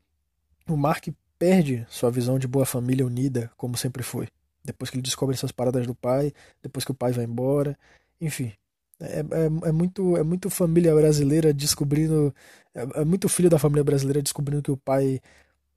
[0.67, 4.27] o Mark perde sua visão de boa família unida, como sempre foi.
[4.63, 7.77] Depois que ele descobre essas paradas do pai, depois que o pai vai embora,
[8.19, 8.51] enfim.
[8.99, 12.33] É, é, é muito, é muito família brasileira descobrindo.
[12.75, 15.21] É, é, muito filho da família brasileira descobrindo que o pai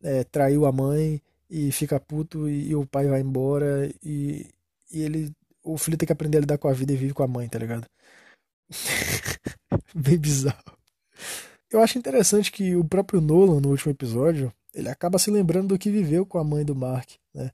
[0.03, 4.51] é, traiu a mãe e fica puto e, e o pai vai embora e,
[4.92, 7.22] e ele o filho tem que aprender a lidar com a vida e vive com
[7.22, 7.87] a mãe, tá ligado?
[9.94, 10.77] Bem bizarro.
[11.70, 15.79] Eu acho interessante que o próprio Nolan, no último episódio, ele acaba se lembrando do
[15.79, 17.51] que viveu com a mãe do Mark, né?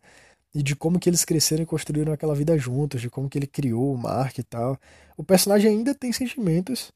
[0.55, 3.47] E de como que eles cresceram e construíram aquela vida juntos, de como que ele
[3.47, 4.79] criou o Mark e tal.
[5.17, 6.91] O personagem ainda tem sentimentos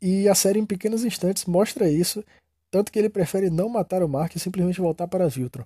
[0.00, 2.24] e a série em pequenos instantes mostra isso,
[2.70, 5.64] tanto que ele prefere não matar o Mark e simplesmente voltar para Viltron.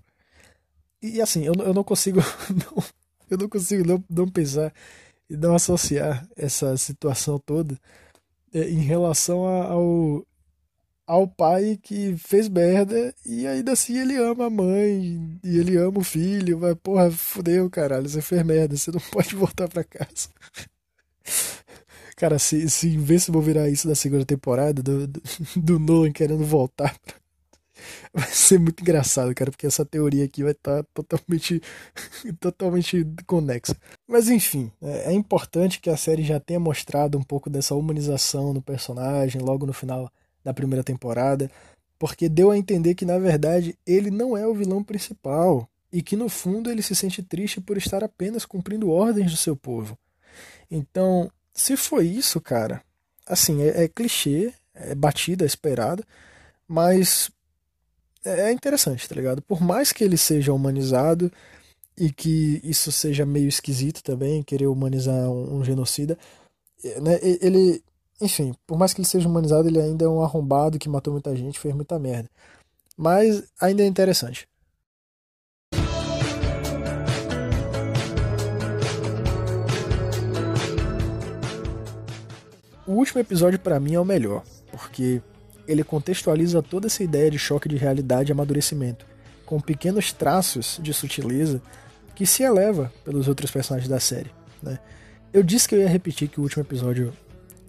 [1.02, 2.82] E assim, eu, eu não consigo não,
[3.30, 4.72] eu não consigo não, não pensar
[5.28, 7.78] e não associar essa situação toda
[8.52, 10.26] é, em relação ao,
[11.06, 15.98] ao pai que fez merda e ainda assim ele ama a mãe e ele ama
[16.00, 16.58] o filho.
[16.58, 20.28] Mas, porra, fudeu, caralho, você fez merda, você não pode voltar pra casa.
[22.16, 25.22] Cara, se, se Invincible virar isso da segunda temporada, do, do,
[25.56, 27.14] do Nolan querendo voltar pra
[28.12, 31.62] vai ser muito engraçado, cara, porque essa teoria aqui vai estar tá totalmente,
[32.40, 33.76] totalmente conexa.
[34.06, 38.52] Mas enfim, é, é importante que a série já tenha mostrado um pouco dessa humanização
[38.52, 40.10] no personagem logo no final
[40.44, 41.50] da primeira temporada,
[41.98, 46.16] porque deu a entender que na verdade ele não é o vilão principal e que
[46.16, 49.98] no fundo ele se sente triste por estar apenas cumprindo ordens do seu povo.
[50.70, 52.82] Então, se foi isso, cara,
[53.26, 56.04] assim, é, é clichê, é batida, é esperado,
[56.66, 57.30] mas
[58.24, 59.42] é, é interessante, tá ligado?
[59.42, 61.30] Por mais que ele seja humanizado
[61.96, 66.18] e que isso seja meio esquisito também, querer humanizar um, um genocida,
[66.84, 67.18] é, né?
[67.22, 67.82] Ele,
[68.20, 71.34] enfim, por mais que ele seja humanizado, ele ainda é um arrombado que matou muita
[71.36, 72.30] gente, fez muita merda.
[72.96, 74.48] Mas ainda é interessante.
[82.86, 85.22] O último episódio para mim é o melhor, porque
[85.70, 89.06] ele contextualiza toda essa ideia de choque de realidade e amadurecimento,
[89.46, 91.62] com pequenos traços de sutileza
[92.14, 94.30] que se eleva pelos outros personagens da série.
[94.62, 94.78] Né?
[95.32, 97.12] Eu disse que eu ia repetir que o último episódio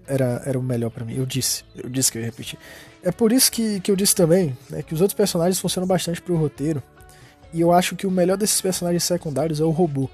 [0.08, 1.16] era, era o melhor para mim.
[1.16, 2.58] Eu disse, eu disse que eu ia repetir.
[3.04, 6.22] É por isso que, que eu disse também né, que os outros personagens funcionam bastante
[6.22, 6.82] pro roteiro.
[7.54, 10.10] E eu acho que o melhor desses personagens secundários é o robô.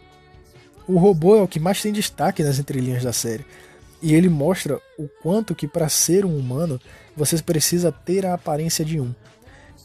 [0.88, 3.46] O robô é o que mais tem destaque nas entrelinhas da série.
[4.02, 6.80] E ele mostra o quanto que para ser um humano
[7.16, 9.14] você precisa ter a aparência de um.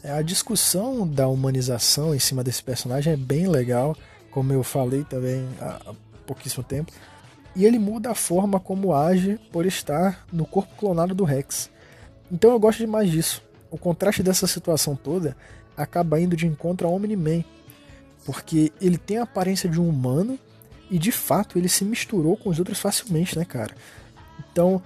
[0.03, 3.95] É, a discussão da humanização em cima desse personagem é bem legal,
[4.29, 5.93] como eu falei também há
[6.27, 6.91] pouquíssimo tempo.
[7.55, 11.69] E ele muda a forma como age por estar no corpo clonado do Rex.
[12.31, 13.43] Então eu gosto demais disso.
[13.69, 15.37] O contraste dessa situação toda
[15.77, 17.43] acaba indo de encontro ao Omni-Man,
[18.25, 20.37] porque ele tem a aparência de um humano
[20.89, 23.75] e de fato ele se misturou com os outros facilmente, né, cara?
[24.39, 24.81] Então,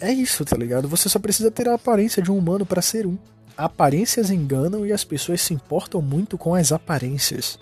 [0.00, 0.88] é isso, tá ligado?
[0.88, 3.16] Você só precisa ter a aparência de um humano para ser um.
[3.56, 7.58] Aparências enganam e as pessoas se importam muito com as aparências.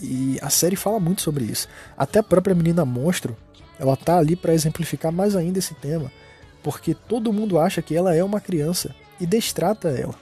[0.00, 1.68] E a série fala muito sobre isso.
[1.96, 3.36] Até a própria menina monstro,
[3.78, 6.10] ela tá ali para exemplificar mais ainda esse tema,
[6.62, 10.14] porque todo mundo acha que ela é uma criança e destrata ela.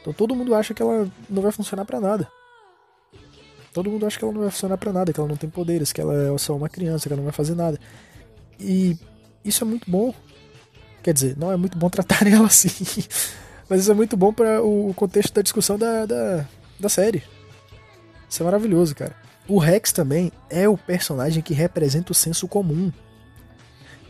[0.00, 2.28] Então todo mundo acha que ela não vai funcionar para nada.
[3.72, 5.92] Todo mundo acha que ela não vai funcionar para nada, que ela não tem poderes,
[5.92, 7.80] que ela é só uma criança, que ela não vai fazer nada.
[8.58, 8.96] E
[9.44, 10.14] isso é muito bom.
[11.02, 13.04] Quer dizer, não é muito bom tratar ela assim.
[13.68, 16.46] Mas isso é muito bom para o contexto da discussão da, da,
[16.78, 17.22] da série.
[18.28, 19.14] Isso é maravilhoso, cara.
[19.46, 22.90] O Rex também é o personagem que representa o senso comum.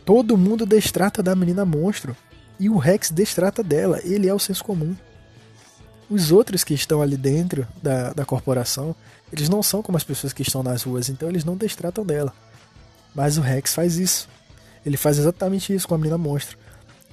[0.05, 2.15] Todo mundo destrata da menina monstro.
[2.59, 3.99] E o Rex destrata dela.
[4.03, 4.95] Ele é o senso comum.
[6.09, 8.95] Os outros que estão ali dentro da, da corporação,
[9.33, 12.31] eles não são como as pessoas que estão nas ruas, então eles não destratam dela.
[13.13, 14.29] Mas o Rex faz isso.
[14.85, 16.57] Ele faz exatamente isso com a menina monstro.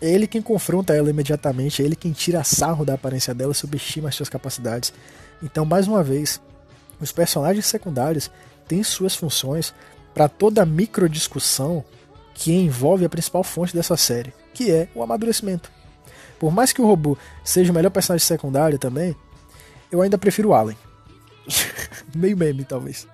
[0.01, 4.09] É ele quem confronta ela imediatamente, é ele quem tira sarro da aparência dela, subestima
[4.09, 4.93] as suas capacidades.
[5.43, 6.41] Então, mais uma vez,
[7.01, 8.31] os personagens secundários
[8.67, 9.73] têm suas funções
[10.13, 11.85] para toda a microdiscussão
[12.35, 15.71] que envolve a principal fonte dessa série, que é o amadurecimento.
[16.39, 19.15] Por mais que o robô seja o melhor personagem secundário também,
[19.91, 20.77] eu ainda prefiro o Allen.
[22.15, 23.07] Meio meme, talvez.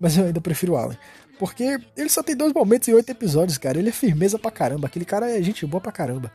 [0.00, 0.98] Mas eu ainda prefiro o Allen.
[1.38, 3.78] Porque ele só tem dois momentos em oito episódios, cara.
[3.78, 4.86] Ele é firmeza pra caramba.
[4.86, 6.32] Aquele cara é gente boa pra caramba.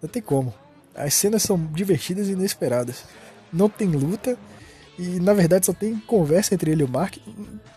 [0.00, 0.54] Não tem como.
[0.94, 3.04] As cenas são divertidas e inesperadas.
[3.52, 4.38] Não tem luta.
[4.98, 7.16] E na verdade só tem conversa entre ele e o Mark.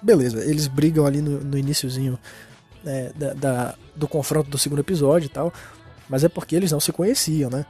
[0.01, 2.17] Beleza, eles brigam ali no, no iníciozinho
[2.84, 5.51] né, da, da, do confronto do segundo episódio e tal.
[6.08, 7.65] Mas é porque eles não se conheciam, né?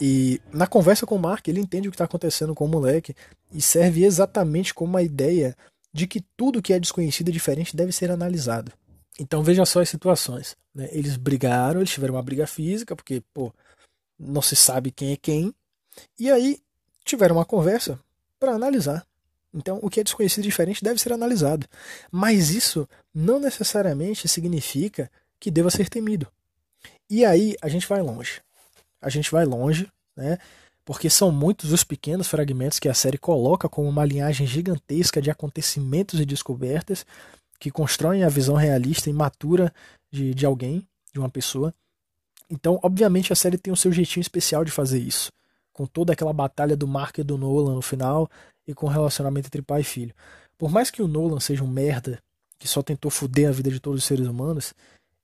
[0.00, 3.14] E na conversa com o Mark, ele entende o que está acontecendo com o moleque
[3.52, 5.54] e serve exatamente como uma ideia
[5.92, 8.72] de que tudo que é desconhecido e diferente deve ser analisado.
[9.18, 10.56] Então veja só as situações.
[10.74, 10.88] Né?
[10.92, 13.52] Eles brigaram, eles tiveram uma briga física, porque, pô,
[14.18, 15.54] não se sabe quem é quem.
[16.18, 16.58] E aí
[17.04, 17.98] tiveram uma conversa
[18.38, 19.06] para analisar.
[19.52, 21.66] Então, o que é desconhecido e diferente deve ser analisado.
[22.10, 26.28] Mas isso não necessariamente significa que deva ser temido.
[27.08, 28.40] E aí a gente vai longe.
[29.02, 30.38] A gente vai longe, né?
[30.90, 35.30] Porque são muitos os pequenos fragmentos que a série coloca como uma linhagem gigantesca de
[35.30, 37.06] acontecimentos e descobertas
[37.60, 39.72] que constroem a visão realista e matura
[40.10, 41.72] de, de alguém, de uma pessoa.
[42.50, 45.30] Então, obviamente, a série tem o seu jeitinho especial de fazer isso,
[45.72, 48.28] com toda aquela batalha do Mark e do Nolan no final
[48.66, 50.12] e com o relacionamento entre pai e filho.
[50.58, 52.18] Por mais que o Nolan seja um merda
[52.58, 54.74] que só tentou foder a vida de todos os seres humanos,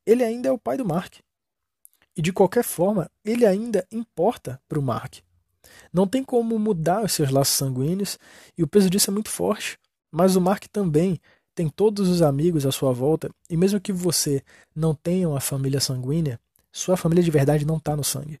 [0.05, 1.15] ele ainda é o pai do Mark.
[2.15, 5.26] E de qualquer forma, ele ainda importa para o Mark.
[5.91, 8.17] Não tem como mudar os seus laços sanguíneos
[8.57, 9.77] e o peso disso é muito forte.
[10.11, 11.19] Mas o Mark também
[11.53, 14.43] tem todos os amigos à sua volta e mesmo que você
[14.75, 16.39] não tenha uma família sanguínea,
[16.71, 18.39] sua família de verdade não está no sangue.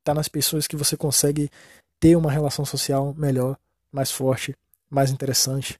[0.00, 1.50] Está nas pessoas que você consegue
[1.98, 3.58] ter uma relação social melhor,
[3.90, 4.54] mais forte,
[4.88, 5.78] mais interessante,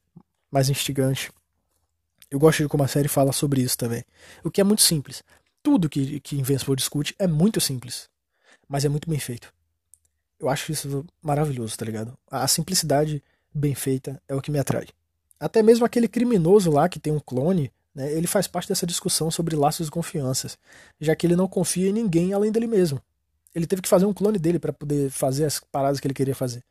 [0.50, 1.30] mais instigante.
[2.30, 4.04] Eu gosto de como a série fala sobre isso também.
[4.44, 5.22] O que é muito simples.
[5.62, 8.08] Tudo que, que Invincible discute é muito simples,
[8.68, 9.52] mas é muito bem feito.
[10.40, 12.16] Eu acho isso maravilhoso, tá ligado?
[12.30, 13.22] A simplicidade
[13.54, 14.86] bem feita é o que me atrai.
[15.38, 19.30] Até mesmo aquele criminoso lá que tem um clone, né, ele faz parte dessa discussão
[19.30, 20.58] sobre laços de confianças,
[21.00, 23.00] já que ele não confia em ninguém além dele mesmo.
[23.54, 26.34] Ele teve que fazer um clone dele para poder fazer as paradas que ele queria
[26.34, 26.62] fazer.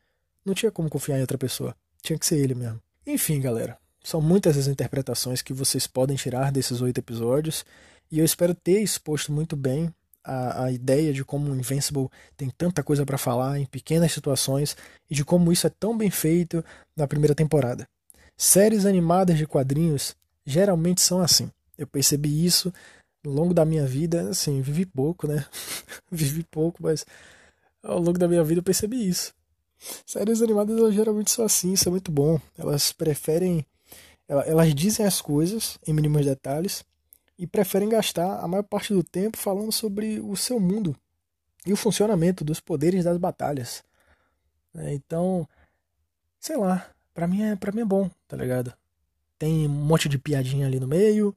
[0.45, 1.75] Não tinha como confiar em outra pessoa.
[2.01, 2.81] Tinha que ser ele mesmo.
[3.05, 3.77] Enfim, galera.
[4.01, 7.65] São muitas as interpretações que vocês podem tirar desses oito episódios.
[8.09, 9.93] E eu espero ter exposto muito bem
[10.29, 14.77] a, a ideia de como o Invincible tem tanta coisa para falar em pequenas situações
[15.09, 16.63] e de como isso é tão bem feito
[16.95, 17.87] na primeira temporada.
[18.37, 20.15] Séries animadas de quadrinhos
[20.45, 21.49] geralmente são assim.
[21.75, 22.71] Eu percebi isso
[23.25, 25.43] ao longo da minha vida, assim, vivi pouco, né?
[26.11, 27.05] vivi pouco, mas
[27.81, 29.33] ao longo da minha vida eu percebi isso.
[30.05, 32.39] Séries animadas elas geralmente são assim, isso é muito bom.
[32.57, 33.65] Elas preferem.
[34.27, 36.83] Elas dizem as coisas em mínimos detalhes
[37.39, 40.95] e preferem gastar a maior parte do tempo falando sobre o seu mundo
[41.65, 43.83] e o funcionamento dos poderes das batalhas.
[44.75, 45.47] É, então,
[46.39, 48.71] sei lá, pra mim, é, pra mim é bom, tá ligado?
[49.39, 51.35] Tem um monte de piadinha ali no meio,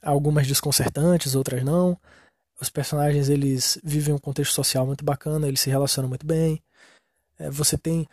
[0.00, 1.98] algumas desconcertantes, outras não.
[2.58, 6.62] Os personagens eles vivem um contexto social muito bacana, eles se relacionam muito bem
[7.40, 8.06] é, você tem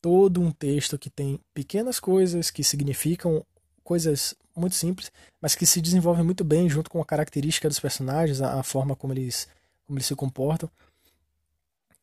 [0.00, 3.46] todo um texto que tem pequenas coisas que significam
[3.84, 5.10] coisas muito simples,
[5.40, 8.94] mas que se desenvolvem muito bem junto com a característica dos personagens, a, a forma
[8.94, 9.48] como eles,
[9.86, 10.70] como eles se comportam.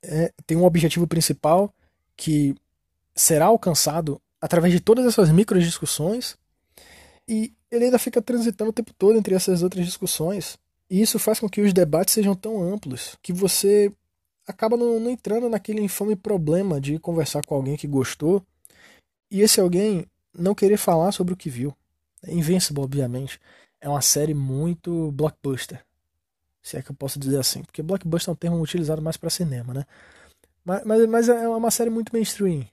[0.02, 1.74] É, tem um objetivo principal
[2.16, 2.56] que
[3.16, 6.38] será alcançado através de todas essas micro discussões
[7.28, 10.58] e ele ainda fica transitando o tempo todo entre essas outras discussões.
[10.90, 13.92] E isso faz com que os debates sejam tão amplos que você
[14.48, 18.44] acaba não, não entrando naquele infame problema de conversar com alguém que gostou
[19.30, 21.76] e esse alguém não querer falar sobre o que viu.
[22.27, 23.39] Invincible, obviamente,
[23.79, 25.84] é uma série muito blockbuster.
[26.62, 27.63] Se é que eu posso dizer assim.
[27.63, 29.86] Porque blockbuster é um termo utilizado mais para cinema, né?
[30.63, 32.65] Mas, mas, mas, é uma série muito mainstream.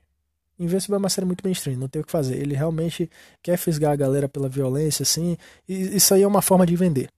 [0.59, 2.37] Invincible é uma série muito mainstream, não tem o que fazer.
[2.37, 3.11] Ele realmente
[3.43, 5.37] quer fisgar a galera pela violência, assim.
[5.69, 7.11] E isso aí é uma forma de vender.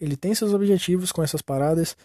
[0.00, 1.96] Ele tem seus objetivos com essas paradas,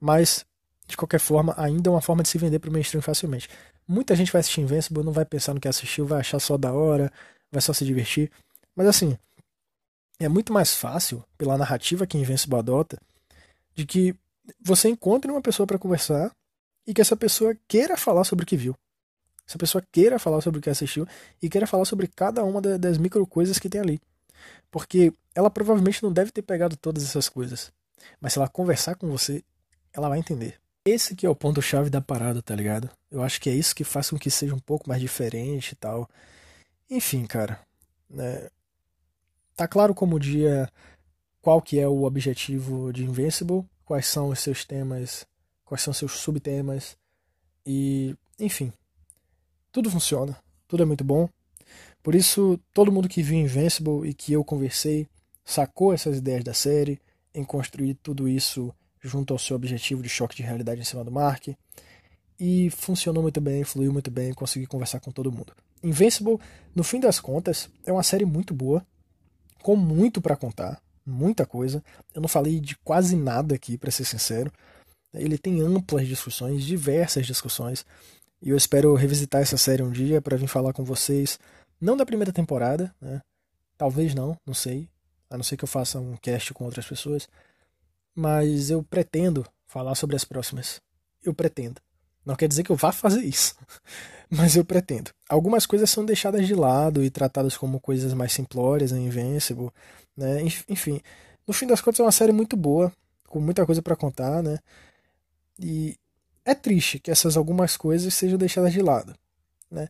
[0.00, 0.46] mas
[0.86, 3.48] de qualquer forma, ainda é uma forma de se vender para o mainstream facilmente.
[3.86, 6.72] Muita gente vai assistir Invincible, não vai pensar no que assistiu, vai achar só da
[6.72, 7.12] hora,
[7.50, 8.30] vai só se divertir.
[8.74, 9.16] Mas assim,
[10.18, 12.98] é muito mais fácil, pela narrativa que Invincible adota,
[13.74, 14.14] de que
[14.60, 16.30] você encontre uma pessoa para conversar
[16.86, 18.76] e que essa pessoa queira falar sobre o que viu.
[19.46, 21.06] Essa pessoa queira falar sobre o que assistiu
[21.42, 24.00] e queira falar sobre cada uma das micro coisas que tem ali.
[24.70, 27.72] Porque ela provavelmente não deve ter pegado todas essas coisas.
[28.20, 29.42] Mas se ela conversar com você,
[29.92, 30.60] ela vai entender.
[30.84, 32.88] Esse que é o ponto-chave da parada, tá ligado?
[33.10, 35.76] Eu acho que é isso que faz com que seja um pouco mais diferente e
[35.76, 36.08] tal.
[36.88, 37.60] Enfim, cara.
[38.08, 38.48] Né?
[39.60, 40.72] Tá claro como dia
[41.42, 45.26] qual que é o objetivo de Invincible, quais são os seus temas,
[45.66, 46.96] quais são os seus subtemas.
[47.66, 48.72] E, enfim.
[49.70, 50.34] Tudo funciona.
[50.66, 51.28] Tudo é muito bom.
[52.02, 55.06] Por isso, todo mundo que viu Invincible e que eu conversei
[55.44, 56.98] sacou essas ideias da série
[57.34, 61.12] em construir tudo isso junto ao seu objetivo de choque de realidade em cima do
[61.12, 61.48] Mark.
[62.38, 65.52] E funcionou muito bem, fluiu muito bem, consegui conversar com todo mundo.
[65.82, 66.38] Invincible,
[66.74, 68.82] no fim das contas, é uma série muito boa,
[69.62, 71.82] com muito para contar, muita coisa.
[72.14, 74.52] Eu não falei de quase nada aqui, para ser sincero.
[75.12, 77.84] Ele tem amplas discussões, diversas discussões,
[78.40, 81.38] e eu espero revisitar essa série um dia para vir falar com vocês,
[81.80, 83.20] não da primeira temporada, né?
[83.76, 84.88] Talvez não, não sei,
[85.28, 87.28] a não ser que eu faça um cast com outras pessoas
[88.14, 90.80] mas eu pretendo falar sobre as próximas.
[91.22, 91.80] Eu pretendo.
[92.30, 93.56] Não quer dizer que eu vá fazer isso,
[94.30, 95.10] mas eu pretendo.
[95.28, 99.68] Algumas coisas são deixadas de lado e tratadas como coisas mais simplórias, em Invincible,
[100.16, 100.40] né?
[100.68, 101.00] Enfim,
[101.44, 102.92] no fim das contas é uma série muito boa,
[103.28, 104.60] com muita coisa para contar, né?
[105.58, 105.96] E
[106.44, 109.12] é triste que essas algumas coisas sejam deixadas de lado,
[109.68, 109.88] né?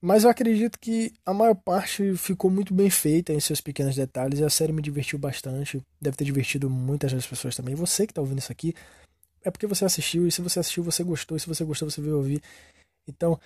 [0.00, 4.38] Mas eu acredito que a maior parte ficou muito bem feita em seus pequenos detalhes
[4.38, 5.82] e a série me divertiu bastante.
[6.00, 7.74] Deve ter divertido muitas das pessoas também.
[7.74, 8.74] Você que está ouvindo isso aqui
[9.48, 12.00] é porque você assistiu e se você assistiu você gostou e se você gostou você
[12.00, 12.42] veio ouvir.
[13.06, 13.38] Então,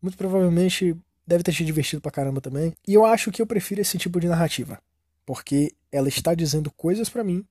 [0.00, 0.96] muito provavelmente
[1.26, 2.74] deve ter te divertido pra caramba também.
[2.86, 4.80] E eu acho que eu prefiro esse tipo de narrativa.
[5.26, 7.44] porque ela está dizendo coisas para mim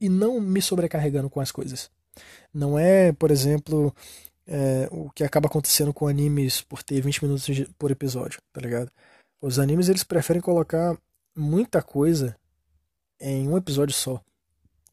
[0.00, 1.90] e não me sobrecarregando com as coisas.
[2.52, 3.94] Não é, por exemplo,
[4.46, 7.48] é, o que acaba acontecendo com animes por ter 20 minutos
[7.78, 8.90] por episódio, tá ligado?
[9.40, 10.96] Os animes eles preferem colocar
[11.34, 12.36] muita coisa
[13.18, 14.20] em um episódio só.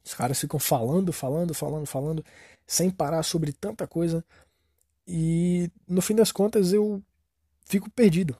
[0.10, 2.26] Os caras ficam falando, falando, falando, falando,
[2.66, 4.26] sem parar sobre tanta coisa.
[5.08, 7.00] E no fim das contas eu
[7.64, 8.36] fico perdido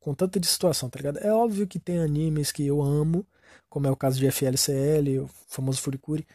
[0.00, 1.18] com tanta de situação, tá ligado?
[1.18, 3.26] É óbvio que tem animes que eu amo,
[3.68, 6.26] como é o caso de FLCL, o famoso Furikuri,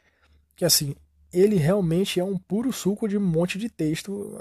[0.56, 0.96] que assim,
[1.34, 4.40] ele realmente é um puro suco de um monte de texto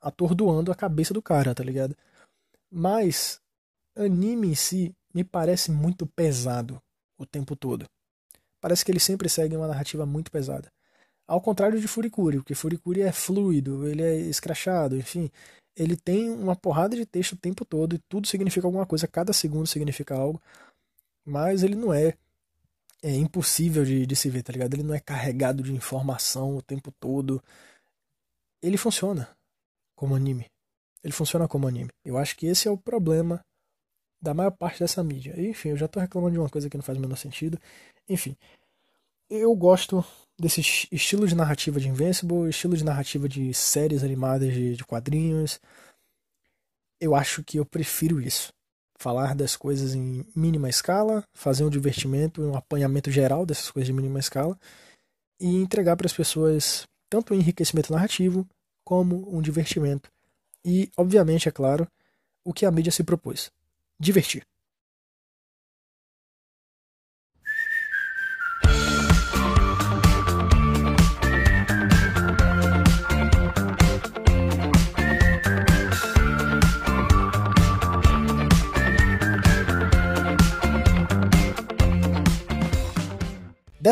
[0.00, 1.94] atordoando a cabeça do cara, tá ligado?
[2.70, 3.38] Mas
[3.94, 6.80] anime em si me parece muito pesado
[7.18, 7.86] o tempo todo.
[8.62, 10.72] Parece que ele sempre segue uma narrativa muito pesada.
[11.26, 15.28] Ao contrário de Furikuri, porque Furikuri é fluido, ele é escrachado, enfim.
[15.76, 19.32] Ele tem uma porrada de texto o tempo todo e tudo significa alguma coisa, cada
[19.32, 20.40] segundo significa algo.
[21.24, 22.14] Mas ele não é,
[23.02, 24.74] é impossível de, de se ver, tá ligado?
[24.74, 27.42] Ele não é carregado de informação o tempo todo.
[28.62, 29.28] Ele funciona
[29.96, 30.46] como anime.
[31.02, 31.90] Ele funciona como anime.
[32.04, 33.44] Eu acho que esse é o problema
[34.22, 35.34] da maior parte dessa mídia.
[35.36, 37.58] Enfim, eu já tô reclamando de uma coisa que não faz o menor sentido.
[38.08, 38.36] Enfim,
[39.28, 40.04] eu gosto
[40.38, 40.60] desse
[40.92, 45.60] estilo de narrativa de Invincible, estilo de narrativa de séries animadas de, de quadrinhos.
[47.00, 48.52] Eu acho que eu prefiro isso.
[48.96, 53.92] Falar das coisas em mínima escala, fazer um divertimento, um apanhamento geral dessas coisas de
[53.92, 54.56] mínima escala
[55.40, 58.46] e entregar para as pessoas tanto um enriquecimento narrativo
[58.84, 60.08] como um divertimento.
[60.64, 61.88] E, obviamente, é claro,
[62.44, 63.50] o que a mídia se propôs:
[64.02, 64.42] divertir.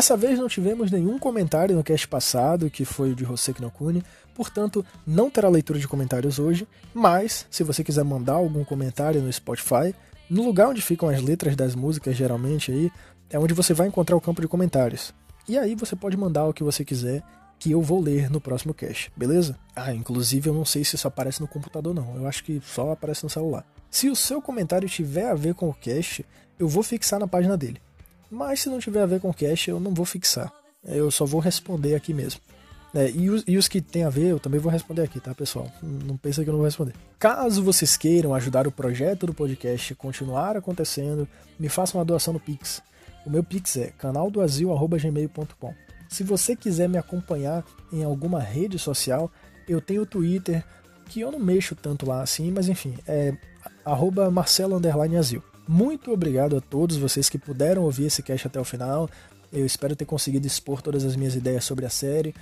[0.01, 4.03] Dessa vez não tivemos nenhum comentário no cast passado, que foi o de José Knokuni,
[4.33, 9.31] portanto não terá leitura de comentários hoje, mas se você quiser mandar algum comentário no
[9.31, 9.93] Spotify,
[10.27, 12.91] no lugar onde ficam as letras das músicas geralmente aí,
[13.29, 15.13] é onde você vai encontrar o campo de comentários.
[15.47, 17.21] E aí você pode mandar o que você quiser,
[17.59, 19.55] que eu vou ler no próximo cast, beleza?
[19.75, 22.91] Ah, inclusive eu não sei se isso aparece no computador não, eu acho que só
[22.91, 23.63] aparece no celular.
[23.87, 26.25] Se o seu comentário tiver a ver com o cast,
[26.57, 27.79] eu vou fixar na página dele.
[28.31, 30.51] Mas se não tiver a ver com cache, eu não vou fixar.
[30.85, 32.39] Eu só vou responder aqui mesmo.
[32.93, 35.33] É, e, os, e, os, que tem a ver, eu também vou responder aqui, tá,
[35.33, 35.71] pessoal?
[35.81, 36.93] Não pensa que eu não vou responder.
[37.19, 41.27] Caso vocês queiram ajudar o projeto do podcast continuar acontecendo,
[41.59, 42.81] me façam uma doação no Pix.
[43.25, 45.73] O meu Pix é canaldoazil.gmail.com.
[46.09, 47.63] Se você quiser me acompanhar
[47.93, 49.31] em alguma rede social,
[49.67, 50.63] eu tenho o Twitter,
[51.07, 53.33] que eu não mexo tanto lá assim, mas enfim, é
[53.85, 54.29] arroba.
[55.67, 59.09] Muito obrigado a todos vocês que puderam ouvir esse cast até o final.
[59.51, 62.33] Eu espero ter conseguido expor todas as minhas ideias sobre a série.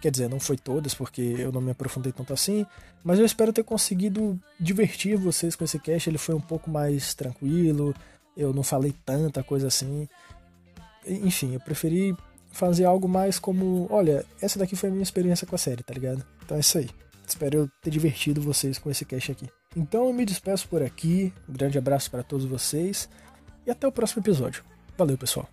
[0.00, 2.66] Quer dizer, não foi todas, porque eu não me aprofundei tanto assim,
[3.04, 6.10] mas eu espero ter conseguido divertir vocês com esse cast.
[6.10, 7.94] Ele foi um pouco mais tranquilo,
[8.36, 10.08] eu não falei tanta coisa assim.
[11.06, 12.16] Enfim, eu preferi
[12.50, 15.94] fazer algo mais como: olha, essa daqui foi a minha experiência com a série, tá
[15.94, 16.24] ligado?
[16.44, 16.90] Então é isso aí.
[17.26, 19.48] Espero eu ter divertido vocês com esse cast aqui.
[19.76, 21.32] Então eu me despeço por aqui.
[21.48, 23.08] Um grande abraço para todos vocês
[23.66, 24.64] e até o próximo episódio.
[24.96, 25.48] Valeu, pessoal.